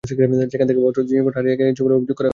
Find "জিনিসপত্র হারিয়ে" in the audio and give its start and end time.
1.09-1.57